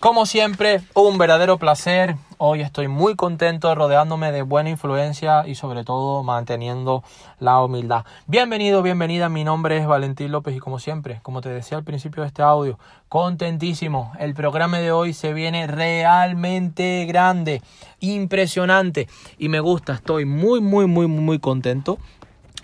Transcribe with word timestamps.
Como 0.00 0.26
siempre, 0.26 0.80
un 0.94 1.18
verdadero 1.18 1.58
placer. 1.58 2.14
Hoy 2.36 2.60
estoy 2.60 2.86
muy 2.86 3.16
contento 3.16 3.74
rodeándome 3.74 4.30
de 4.30 4.42
buena 4.42 4.70
influencia 4.70 5.44
y 5.44 5.56
sobre 5.56 5.82
todo 5.82 6.22
manteniendo 6.22 7.02
la 7.40 7.60
humildad. 7.60 8.04
Bienvenido, 8.28 8.80
bienvenida. 8.80 9.28
Mi 9.28 9.42
nombre 9.42 9.76
es 9.76 9.88
Valentín 9.88 10.30
López 10.30 10.54
y 10.54 10.60
como 10.60 10.78
siempre, 10.78 11.18
como 11.24 11.40
te 11.40 11.48
decía 11.48 11.78
al 11.78 11.82
principio 11.82 12.22
de 12.22 12.28
este 12.28 12.42
audio, 12.42 12.78
contentísimo. 13.08 14.12
El 14.20 14.34
programa 14.34 14.78
de 14.78 14.92
hoy 14.92 15.14
se 15.14 15.32
viene 15.32 15.66
realmente 15.66 17.04
grande, 17.08 17.60
impresionante 17.98 19.08
y 19.36 19.48
me 19.48 19.58
gusta. 19.58 19.94
Estoy 19.94 20.26
muy, 20.26 20.60
muy, 20.60 20.86
muy, 20.86 21.08
muy 21.08 21.40
contento 21.40 21.98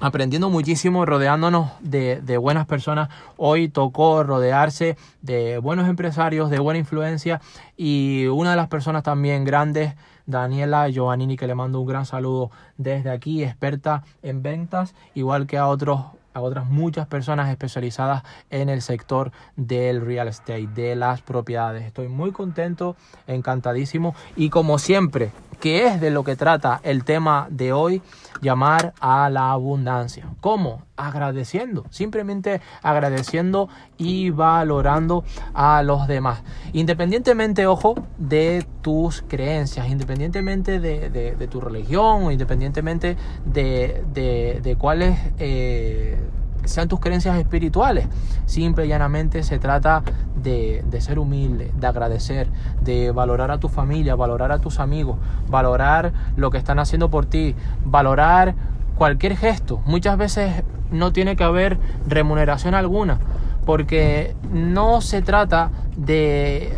aprendiendo 0.01 0.51
muchísimo, 0.51 1.07
rodeándonos 1.07 1.71
de, 1.81 2.39
buenas 2.39 2.67
personas. 2.67 3.09
Hoy 3.37 3.69
tocó 3.69 4.23
rodearse 4.23 4.97
de 5.23 5.59
buenos 5.59 5.89
empresarios, 5.89 6.51
de 6.51 6.59
buena 6.59 6.79
influencia 6.79 7.41
y 7.77 8.27
una 8.27 8.51
de 8.51 8.57
las 8.57 8.69
personas 8.69 9.03
también 9.03 9.45
grandes, 9.45 9.95
Daniela 10.27 10.89
Giovannini, 10.89 11.37
que 11.37 11.47
le 11.47 11.55
mando 11.55 11.81
un 11.81 11.87
gran 11.87 12.07
saludo 12.07 12.51
desde 12.77 13.11
aquí, 13.11 13.45
experta 13.45 14.05
en 14.23 14.43
ventas, 14.43 14.95
igual 15.15 15.47
que 15.47 15.59
a 15.59 15.69
otros 15.69 16.01
a 16.35 16.41
otras 16.41 16.67
muchas 16.67 17.07
personas 17.07 17.49
especializadas 17.49 18.25
en 18.51 18.69
el 18.69 18.83
sector 18.83 19.31
del 19.55 20.05
real 20.05 20.27
estate, 20.27 20.67
de 20.67 20.97
las 20.97 21.23
propiedades. 21.23 21.85
Estoy 21.85 22.09
muy 22.09 22.33
contento, 22.33 22.97
encantadísimo 23.29 24.17
y 24.35 24.51
como 24.51 24.81
siempre, 24.81 25.31
que 25.65 25.87
es 25.87 25.99
de 25.99 26.11
lo 26.11 26.25
que 26.25 26.37
trata 26.37 26.79
el 26.83 27.05
tema 27.05 27.47
de 27.49 27.73
hoy, 27.73 28.03
llamar 28.43 28.93
a 29.01 29.31
la 29.31 29.51
abundancia. 29.51 30.27
¿Cómo? 30.43 30.83
Agradeciendo, 30.95 31.87
simplemente 31.89 32.61
agradeciendo 32.83 33.71
y 33.97 34.29
valorando 34.29 35.25
a 35.55 35.83
los 35.83 36.07
demás. 36.07 36.43
Independientemente, 36.75 37.67
ojo, 37.67 37.95
de 38.19 38.67
tus 38.83 39.25
creencias, 39.27 39.89
independientemente 39.89 40.81
de, 40.81 41.49
tu 41.51 41.63
religión 41.63 42.31
independientemente 42.31 43.17
de, 43.47 44.61
de 44.63 44.77
cuáles... 44.79 45.19
Eh, 45.39 46.19
sean 46.65 46.89
tus 46.89 47.01
creencias 47.01 47.37
espirituales. 47.39 48.07
Simple 48.47 48.87
y 48.87 48.89
llanamente 48.89 49.43
se 49.43 49.59
trata 49.59 50.03
de, 50.45 51.01
ser 51.01 51.19
humilde, 51.19 51.73
de 51.75 51.87
agradecer, 51.87 52.49
de 52.83 53.11
valorar 53.11 53.51
a 53.51 53.59
tu 53.59 53.69
familia, 53.69 54.15
valorar 54.15 54.53
a 54.53 54.59
tus 54.59 54.79
amigos, 54.79 55.17
valorar 55.49 56.13
lo 56.37 56.51
que 56.51 56.59
están 56.59 56.79
haciendo 56.79 57.11
por 57.11 57.27
ti, 57.27 57.57
valorar 57.85 58.55
cualquier 58.97 59.37
gesto. 59.37 59.81
Muchas 59.87 60.17
veces 60.17 60.63
no 60.91 61.13
tiene 61.13 61.35
que 61.35 61.45
haber 61.45 61.79
remuneración 62.07 62.75
alguna, 62.75 63.19
porque 63.65 64.37
no 64.53 65.01
se 65.01 65.23
trata 65.23 65.71
de 65.97 66.73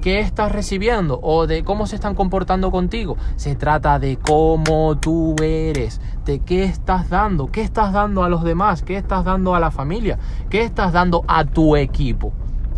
qué 0.00 0.20
estás 0.20 0.50
recibiendo 0.50 1.20
o 1.22 1.46
de 1.46 1.62
cómo 1.62 1.86
se 1.86 1.94
están 1.94 2.14
comportando 2.14 2.70
contigo. 2.70 3.16
Se 3.36 3.54
trata 3.54 3.98
de 3.98 4.16
cómo 4.16 4.96
tú 4.98 5.36
eres, 5.40 6.00
de 6.24 6.40
qué 6.40 6.64
estás 6.64 7.10
dando, 7.10 7.52
qué 7.52 7.60
estás 7.60 7.92
dando 7.92 8.24
a 8.24 8.28
los 8.28 8.42
demás, 8.42 8.82
qué 8.82 8.96
estás 8.96 9.24
dando 9.24 9.54
a 9.54 9.60
la 9.60 9.70
familia, 9.70 10.18
qué 10.50 10.62
estás 10.62 10.92
dando 10.92 11.24
a 11.28 11.44
tu 11.44 11.76
equipo. 11.76 12.32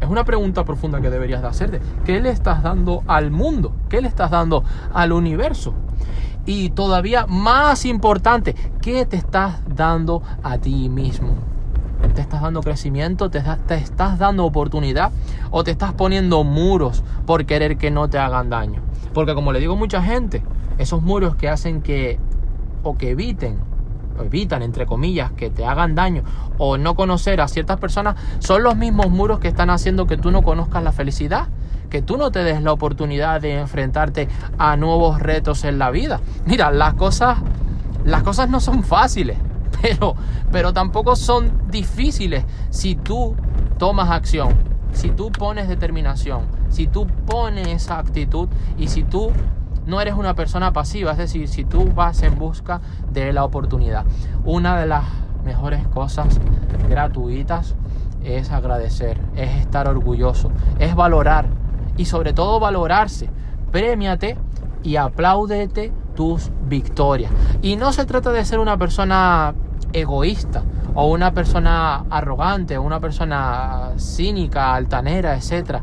Es 0.05 0.10
una 0.10 0.24
pregunta 0.24 0.66
profunda 0.66 1.00
que 1.00 1.08
deberías 1.08 1.41
de 1.41 1.48
hacerte. 1.48 1.80
¿Qué 2.05 2.20
le 2.20 2.28
estás 2.28 2.62
dando 2.62 3.02
al 3.06 3.30
mundo? 3.30 3.72
¿Qué 3.88 4.02
le 4.02 4.08
estás 4.08 4.30
dando 4.30 4.62
al 4.92 5.12
universo? 5.12 5.72
Y 6.44 6.69
todavía 6.69 7.24
más 7.27 7.86
importante, 7.86 8.55
¿qué 8.83 9.06
te 9.06 9.16
estás 9.16 9.62
dando 9.66 10.22
a 10.42 10.58
ti 10.58 10.91
mismo? 10.91 11.36
te 12.14 12.20
estás 12.20 12.42
dando 12.42 12.61
crecimiento, 12.61 13.30
te, 13.30 13.42
estás 13.70 14.18
dando 14.18 14.45
oportunidad 14.45 15.11
o 15.51 15.64
te 15.64 15.70
estás 15.70 15.95
poniendo 15.95 16.45
muros 16.45 17.02
por 17.24 17.46
querer 17.46 17.79
que 17.79 17.90
no 17.90 18.11
te 18.11 18.18
hagan 18.18 18.50
daño. 18.50 18.83
Porque 19.14 19.34
como 19.34 19.52
le 19.52 19.58
digo 19.58 19.73
a 19.73 19.77
mucha 19.77 20.02
gente, 20.02 20.42
esos 20.77 21.00
muros 21.00 21.34
que 21.34 21.48
hacen 21.48 21.80
que 21.80 22.18
o 22.83 22.98
que 22.98 23.12
eviten, 23.12 23.58
evitan 24.20 24.63
entre 24.63 24.86
comillas 24.86 25.33
que 25.33 25.51
te 25.51 25.64
hagan 25.64 25.95
daño 25.95 26.23
o 26.58 26.79
no 26.79 26.95
conocer 26.95 27.41
a 27.41 27.48
ciertas 27.48 27.79
personas, 27.79 28.17
son 28.39 28.63
los 28.63 28.77
mismos 28.77 29.11
muros 29.11 29.41
que 29.41 29.48
están 29.48 29.70
haciendo 29.70 30.07
que 30.07 30.17
tú 30.17 30.30
no 30.30 30.42
conozcas 30.42 30.83
la 30.83 30.92
felicidad 30.92 31.48
que 31.91 32.02
tú 32.02 32.17
no 32.17 32.33
te 32.33 32.42
des 32.42 32.61
la 32.61 32.73
oportunidad 32.73 33.41
de 33.41 33.61
enfrentarte 33.61 34.27
a 34.58 34.77
nuevos 34.77 35.20
retos 35.20 35.63
en 35.63 35.79
la 35.79 35.92
vida. 35.92 36.20
Mira, 36.45 36.73
las 36.73 36.95
cosas 36.95 37.39
las 38.05 38.24
cosas 38.24 38.51
no 38.51 38.61
son 38.61 38.83
fáciles 38.83 39.39
pero, 39.83 40.14
pero 40.53 40.73
tampoco 40.73 41.17
son 41.17 41.53
difíciles 41.70 42.45
si 42.70 42.95
tú 42.95 43.35
tomas 43.79 44.11
acción, 44.11 44.55
si 44.92 45.11
tú 45.11 45.30
pones 45.33 45.69
determinación, 45.69 46.47
si 46.69 46.86
tú 46.86 47.07
pones 47.07 47.69
esa 47.69 47.98
actitud 47.98 48.48
y 48.79 48.89
si 48.89 49.03
tú 49.03 49.30
no 49.86 50.00
eres 50.00 50.14
una 50.14 50.34
persona 50.34 50.72
pasiva, 50.72 51.12
es 51.12 51.18
decir, 51.18 51.48
si 51.48 51.64
tú 51.64 51.92
vas 51.95 52.22
en 52.22 52.39
busca 52.39 52.80
de 53.12 53.33
la 53.33 53.45
oportunidad. 53.45 54.05
Una 54.45 54.78
de 54.78 54.86
las 54.86 55.05
mejores 55.45 55.86
cosas 55.89 56.40
gratuitas 56.89 57.74
es 58.24 58.50
agradecer, 58.50 59.20
es 59.36 59.61
estar 59.61 59.89
orgulloso, 59.89 60.50
es 60.78 60.94
valorar 60.94 61.46
y 61.96 62.06
sobre 62.06 62.33
todo 62.33 62.61
valorarse. 62.61 63.28
Premiate 63.70 64.36
y 64.83 64.96
apláudete 64.96 65.92
tus 66.14 66.50
victorias. 66.67 67.30
Y 67.61 67.77
no 67.77 67.92
se 67.92 68.06
trata 68.06 68.30
de 68.33 68.44
ser 68.44 68.61
una 68.61 68.78
persona 68.78 69.55
egoísta 69.92 70.62
o 70.94 71.11
una 71.11 71.33
persona 71.33 72.05
arrogante 72.11 72.78
o 72.78 72.83
una 72.83 73.00
persona 73.00 73.92
cínica, 73.98 74.74
altanera, 74.74 75.36
etc. 75.36 75.80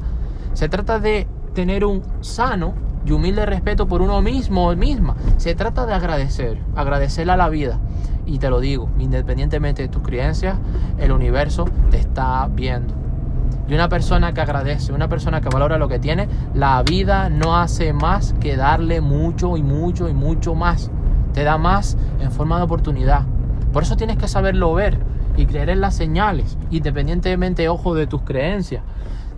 Se 0.54 0.70
trata 0.70 1.00
de 1.00 1.28
tener 1.54 1.84
un 1.86 2.02
sano 2.22 2.74
y 3.06 3.12
humilde 3.12 3.46
respeto 3.46 3.88
por 3.88 4.02
uno 4.02 4.22
mismo 4.22 4.68
o 4.68 4.76
misma. 4.76 5.16
Se 5.38 5.56
trata 5.56 5.86
de 5.86 5.94
agradecer, 5.94 6.60
agradecer 6.76 7.30
a 7.30 7.38
la 7.38 7.50
vida. 7.50 7.80
Y 8.26 8.40
te 8.40 8.50
lo 8.50 8.60
digo, 8.60 8.90
independientemente 9.00 9.82
de 9.82 9.88
tus 9.88 10.04
creencias, 10.04 10.58
el 10.98 11.12
universo 11.12 11.66
te 11.90 11.98
está 11.98 12.48
viendo. 12.48 12.94
Y 13.68 13.74
una 13.74 13.90
persona 13.90 14.34
que 14.34 14.42
agradece, 14.42 14.94
una 14.94 15.08
persona 15.08 15.42
que 15.42 15.50
valora 15.50 15.78
lo 15.78 15.88
que 15.88 16.00
tiene, 16.00 16.28
la 16.54 16.84
vida 16.84 17.30
no 17.30 17.58
hace 17.58 17.94
más 17.94 18.36
que 18.40 18.58
darle 18.58 19.02
mucho 19.02 19.58
y 19.58 19.64
mucho 19.64 20.10
y 20.10 20.14
mucho 20.14 20.56
más. 20.56 20.92
Te 21.34 21.44
da 21.44 21.58
más 21.58 21.98
en 22.20 22.32
forma 22.32 22.58
de 22.58 22.64
oportunidad. 22.64 23.24
Por 23.72 23.84
eso 23.84 23.96
tienes 23.96 24.18
que 24.18 24.28
saberlo 24.28 24.74
ver 24.74 25.00
y 25.38 25.46
creer 25.46 25.70
en 25.70 25.82
las 25.82 25.96
señales, 25.96 26.58
independientemente, 26.70 27.70
ojo, 27.70 27.96
de 27.96 28.08
tus 28.08 28.22
creencias. 28.24 28.84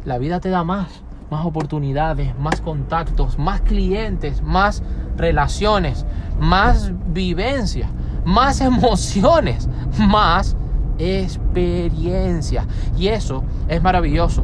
La 0.03 0.17
vida 0.17 0.39
te 0.39 0.49
da 0.49 0.63
más, 0.63 1.03
más 1.33 1.45
oportunidades, 1.47 2.37
más 2.37 2.61
contactos, 2.61 3.39
más 3.39 3.61
clientes, 3.61 4.43
más 4.43 4.83
relaciones, 5.17 6.05
más 6.39 6.91
vivencias, 7.07 7.89
más 8.23 8.61
emociones, 8.71 9.67
más 9.97 10.55
experiencia. 10.99 12.67
Y 12.95 13.07
eso 13.07 13.43
es 13.67 13.81
maravilloso. 13.81 14.43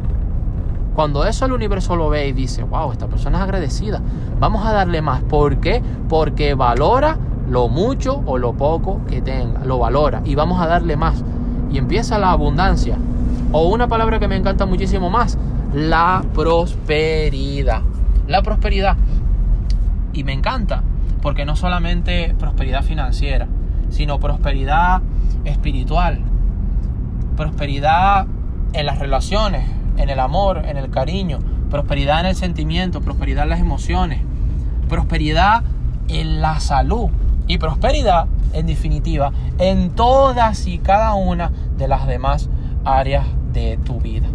Cuando 0.96 1.26
eso 1.26 1.46
el 1.46 1.54
universo 1.54 1.96
lo 1.96 2.10
ve 2.10 2.28
y 2.28 2.32
dice, 2.34 2.64
wow, 2.64 2.92
esta 2.92 3.06
persona 3.08 3.38
es 3.38 3.44
agradecida, 3.44 4.02
vamos 4.40 4.66
a 4.66 4.74
darle 4.74 5.04
más. 5.04 5.22
¿Por 5.22 5.58
qué? 5.58 5.84
Porque 6.10 6.56
valora 6.56 7.18
lo 7.48 7.70
mucho 7.70 8.24
o 8.26 8.40
lo 8.40 8.54
poco 8.54 9.02
que 9.08 9.22
tenga, 9.22 9.64
lo 9.64 9.78
valora 9.78 10.22
y 10.26 10.34
vamos 10.34 10.60
a 10.60 10.66
darle 10.66 10.98
más. 10.98 11.24
Y 11.72 11.78
empieza 11.78 12.18
la 12.18 12.32
abundancia. 12.32 12.98
O 13.52 13.70
una 13.70 13.88
palabra 13.88 14.20
que 14.20 14.28
me 14.28 14.36
encanta 14.36 14.66
muchísimo 14.66 15.10
más, 15.10 15.38
la 15.74 16.24
prosperidad. 16.34 17.82
La 18.28 18.42
prosperidad. 18.42 18.98
Y 20.14 20.24
me 20.24 20.34
encanta, 20.34 20.84
porque 21.22 21.46
no 21.46 21.56
solamente 21.56 22.36
prosperidad 22.40 22.84
financiera, 22.84 23.48
sino 23.90 24.20
prosperidad 24.20 25.02
espiritual, 25.46 26.22
prosperidad 27.36 28.26
en 28.74 28.86
las 28.86 29.00
relaciones, 29.00 29.70
en 29.98 30.10
el 30.10 30.20
amor, 30.20 30.64
en 30.66 30.78
el 30.78 30.90
cariño, 30.90 31.40
prosperidad 31.70 32.22
en 32.22 32.28
el 32.28 32.36
sentimiento, 32.36 33.02
prosperidad 33.02 33.44
en 33.44 33.50
las 33.50 33.60
emociones, 33.60 34.22
prosperidad 34.88 35.64
en 36.08 36.42
la 36.42 36.60
salud 36.60 37.10
y 37.48 37.58
prosperidad, 37.58 38.28
en 38.54 38.66
definitiva, 38.66 39.32
en 39.60 39.92
todas 39.92 40.68
y 40.68 40.80
cada 40.80 41.14
una 41.14 41.52
de 41.78 41.88
las 41.88 42.08
demás 42.08 42.50
áreas 42.84 43.26
de 43.54 43.78
tu 43.78 44.00
vida. 44.00 44.28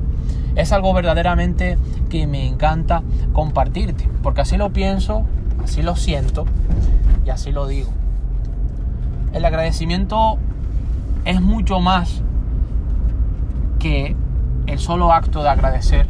Es 0.56 0.72
algo 0.72 0.92
verdaderamente 0.92 1.78
que 2.10 2.26
me 2.26 2.46
encanta 2.46 3.02
compartirte, 3.32 4.08
porque 4.22 4.42
así 4.42 4.56
lo 4.56 4.72
pienso, 4.72 5.24
así 5.62 5.82
lo 5.82 5.96
siento 5.96 6.46
y 7.24 7.30
así 7.30 7.50
lo 7.50 7.66
digo. 7.66 7.90
El 9.32 9.44
agradecimiento 9.44 10.38
es 11.24 11.40
mucho 11.40 11.80
más 11.80 12.22
que 13.78 14.14
el 14.66 14.78
solo 14.78 15.12
acto 15.12 15.42
de 15.42 15.48
agradecer. 15.48 16.06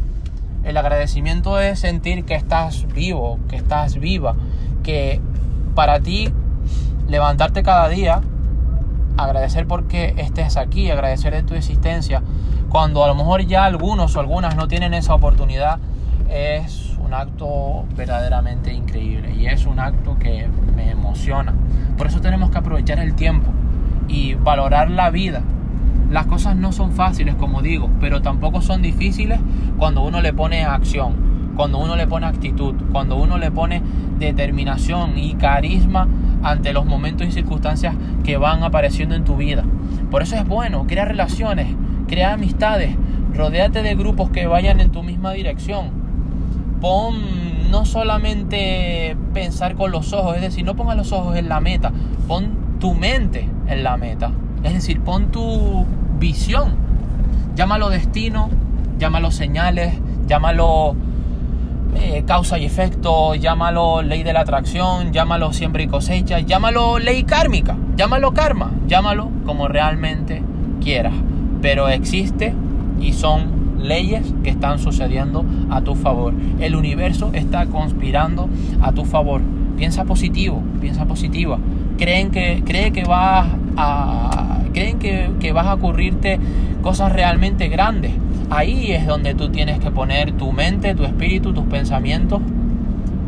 El 0.63 0.77
agradecimiento 0.77 1.59
es 1.59 1.79
sentir 1.79 2.25
que 2.25 2.35
estás 2.35 2.85
vivo, 2.93 3.39
que 3.49 3.55
estás 3.55 3.99
viva, 3.99 4.35
que 4.83 5.19
para 5.73 5.99
ti 5.99 6.31
levantarte 7.07 7.63
cada 7.63 7.87
día, 7.89 8.21
agradecer 9.17 9.67
porque 9.67 10.13
estés 10.17 10.57
aquí, 10.57 10.89
agradecer 10.89 11.33
de 11.33 11.43
tu 11.43 11.53
existencia, 11.55 12.21
cuando 12.75 13.05
a 13.05 13.07
lo 13.07 13.15
mejor 13.15 13.45
ya 13.45 13.63
algunos 13.63 14.17
o 14.17 14.19
algunas 14.19 14.57
no 14.57 14.67
tienen 14.67 14.93
esa 14.93 15.15
oportunidad, 15.15 15.79
es 16.29 16.97
un 16.99 17.13
acto 17.13 17.85
verdaderamente 17.95 18.73
increíble 18.73 19.33
y 19.33 19.45
es 19.45 19.65
un 19.65 19.79
acto 19.79 20.17
que 20.19 20.49
me 20.75 20.91
emociona. 20.91 21.53
Por 21.97 22.07
eso 22.07 22.19
tenemos 22.19 22.49
que 22.49 22.57
aprovechar 22.57 22.99
el 22.99 23.15
tiempo 23.15 23.49
y 24.09 24.33
valorar 24.33 24.91
la 24.91 25.09
vida. 25.09 25.41
Las 26.11 26.25
cosas 26.25 26.57
no 26.57 26.73
son 26.73 26.91
fáciles, 26.91 27.35
como 27.35 27.61
digo, 27.61 27.89
pero 28.01 28.21
tampoco 28.21 28.59
son 28.59 28.81
difíciles 28.81 29.39
cuando 29.77 30.03
uno 30.03 30.19
le 30.19 30.33
pone 30.33 30.65
acción, 30.65 31.53
cuando 31.55 31.77
uno 31.77 31.95
le 31.95 32.07
pone 32.07 32.25
actitud, 32.25 32.75
cuando 32.91 33.15
uno 33.15 33.37
le 33.37 33.51
pone 33.51 33.81
determinación 34.19 35.17
y 35.17 35.35
carisma 35.35 36.09
ante 36.43 36.73
los 36.73 36.85
momentos 36.85 37.25
y 37.25 37.31
circunstancias 37.31 37.95
que 38.25 38.35
van 38.35 38.63
apareciendo 38.63 39.15
en 39.15 39.23
tu 39.23 39.37
vida. 39.37 39.63
Por 40.11 40.23
eso 40.23 40.35
es 40.35 40.45
bueno, 40.45 40.85
crea 40.87 41.05
relaciones, 41.05 41.67
crea 42.07 42.33
amistades, 42.33 42.95
rodéate 43.33 43.81
de 43.81 43.95
grupos 43.95 44.29
que 44.29 44.47
vayan 44.47 44.79
en 44.79 44.91
tu 44.91 45.03
misma 45.03 45.33
dirección. 45.33 45.91
Pon 46.81 47.15
no 47.71 47.85
solamente 47.85 49.17
pensar 49.33 49.75
con 49.75 49.91
los 49.91 50.13
ojos, 50.13 50.35
es 50.35 50.41
decir, 50.41 50.65
no 50.65 50.75
pongas 50.75 50.97
los 50.97 51.11
ojos 51.11 51.35
en 51.35 51.49
la 51.49 51.59
meta, 51.59 51.91
pon 52.27 52.77
tu 52.79 52.93
mente 52.93 53.49
en 53.67 53.83
la 53.83 53.97
meta. 53.97 54.31
Es 54.63 54.73
decir, 54.73 55.01
pon 55.01 55.31
tu 55.31 55.85
visión. 56.19 56.75
Llámalo 57.55 57.89
destino, 57.89 58.49
llámalo 58.99 59.31
señales, 59.31 59.93
llámalo 60.27 60.95
eh, 61.95 62.23
causa 62.27 62.57
y 62.57 62.65
efecto, 62.65 63.35
llámalo 63.35 64.01
ley 64.01 64.23
de 64.23 64.33
la 64.33 64.41
atracción, 64.41 65.13
llámalo 65.13 65.53
siembra 65.53 65.83
y 65.83 65.87
cosecha, 65.87 66.39
llámalo 66.39 66.99
ley 66.99 67.23
kármica, 67.23 67.77
llámalo 67.95 68.33
karma, 68.33 68.71
llámalo 68.87 69.29
como 69.45 69.67
realmente 69.67 70.43
quieras. 70.81 71.13
Pero 71.65 71.89
existe 71.89 72.53
y 73.01 73.13
son 73.13 73.79
leyes 73.79 74.35
que 74.43 74.51
están 74.51 74.77
sucediendo 74.77 75.43
a 75.71 75.81
tu 75.81 75.95
favor. 75.95 76.35
El 76.59 76.75
universo 76.75 77.31
está 77.33 77.65
conspirando 77.65 78.47
a 78.83 78.91
tu 78.91 79.03
favor. 79.03 79.41
Piensa 79.75 80.05
positivo, 80.05 80.61
piensa 80.79 81.05
positiva. 81.05 81.57
Creen 81.97 82.29
que, 82.29 82.61
cree 82.63 82.91
que 82.91 83.03
vas 83.05 83.47
a, 83.77 84.59
creen 84.73 84.99
que, 84.99 85.31
que 85.39 85.53
vas 85.53 85.65
a 85.65 85.73
ocurrirte 85.73 86.39
cosas 86.83 87.11
realmente 87.11 87.67
grandes 87.67 88.11
Ahí 88.51 88.91
es 88.91 89.07
donde 89.07 89.33
tú 89.33 89.49
tienes 89.49 89.79
que 89.79 89.89
poner 89.89 90.33
tu 90.33 90.51
mente, 90.51 90.93
tu 90.93 91.03
espíritu, 91.03 91.51
tus 91.51 91.65
pensamientos 91.65 92.41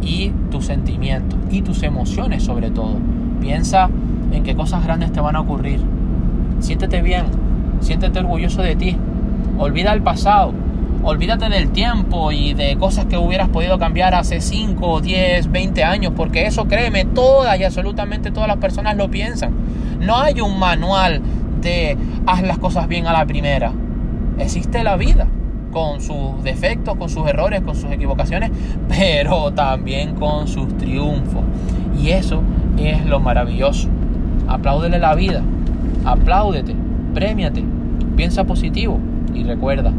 y 0.04 0.30
tus 0.52 0.68
sentimientos 0.68 1.40
y 1.50 1.64
tus 1.64 1.82
emociones 1.82 2.44
sobre 2.44 2.70
todo. 2.70 3.00
Piensa 3.42 3.90
en 4.32 4.44
qué 4.44 4.56
cosas 4.56 4.84
grandes 4.84 5.12
te 5.12 5.22
van 5.22 5.36
a 5.36 5.40
ocurrir. 5.40 5.80
Siéntete 6.60 7.02
bien, 7.02 7.26
siéntete 7.82 8.20
orgulloso 8.20 8.62
de 8.62 8.76
ti. 8.76 8.98
Olvida 9.58 9.94
el 9.94 10.02
pasado, 10.02 10.54
olvídate 11.04 11.50
del 11.50 11.70
tiempo 11.70 12.32
y 12.32 12.54
de 12.54 12.78
cosas 12.78 13.06
que 13.06 13.18
hubieras 13.18 13.50
podido 13.50 13.80
cambiar 13.80 14.14
hace 14.14 14.42
5, 14.42 15.02
10, 15.02 15.52
20 15.52 15.84
años, 15.84 16.14
porque 16.16 16.46
eso 16.46 16.68
créeme, 16.68 17.06
todas 17.06 17.60
y 17.60 17.64
absolutamente 17.64 18.32
todas 18.32 18.48
las 18.48 18.58
personas 18.58 18.96
lo 18.98 19.10
piensan. 19.10 19.52
No 20.00 20.18
hay 20.18 20.42
un 20.42 20.60
manual 20.60 21.22
de 21.62 21.98
haz 22.28 22.44
las 22.44 22.60
cosas 22.60 22.88
bien 22.88 23.08
a 23.08 23.14
la 23.14 23.26
primera 23.26 23.72
existe 24.40 24.84
la 24.84 24.98
vida 24.98 25.28
con 25.72 26.02
sus 26.02 26.44
defectos, 26.44 26.96
con 26.96 27.10
sus 27.10 27.28
errores, 27.28 27.62
con 27.62 27.76
sus 27.76 27.92
equivocaciones, 27.92 28.52
pero 28.88 29.52
también 29.52 30.16
con 30.16 30.48
sus 30.48 30.76
triunfos. 30.78 31.44
Y 32.02 32.10
eso 32.10 32.42
es 32.78 33.06
lo 33.06 33.20
maravilloso. 33.20 33.90
Apláudele 34.48 35.00
la 35.00 35.14
vida, 35.16 35.42
apláudete, 36.06 36.74
premiate, 37.18 37.64
piensa 38.16 38.44
positivo 38.44 39.00
y 39.34 39.44
recuerda, 39.44 39.92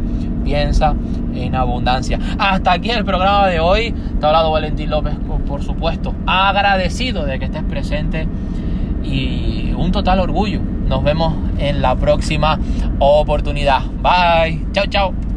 piensa 0.45 0.95
en 1.33 1.53
abundancia. 1.53 2.17
Hasta 2.37 2.71
aquí 2.71 2.91
el 2.91 3.03
programa 3.03 3.47
de 3.47 3.59
hoy. 3.59 3.93
Te 4.19 4.25
ha 4.25 4.29
hablado 4.29 4.51
Valentín 4.51 4.89
López, 4.89 5.15
por 5.45 5.61
supuesto, 5.61 6.15
agradecido 6.25 7.25
de 7.25 7.37
que 7.37 7.45
estés 7.45 7.63
presente 7.63 8.25
y 9.03 9.73
un 9.77 9.91
total 9.91 10.21
orgullo 10.21 10.61
nos 10.87 11.03
vemos 11.03 11.33
en 11.57 11.81
la 11.81 11.95
próxima 11.95 12.57
oportunidad. 12.99 13.81
Bye. 14.01 14.65
Chao, 14.71 14.85
chao. 14.87 15.28